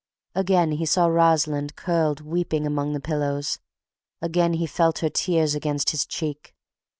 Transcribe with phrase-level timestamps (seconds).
[0.33, 3.59] Again he saw Rosalind curled weeping among the pillows,
[4.19, 6.55] again he felt her tears against his cheek.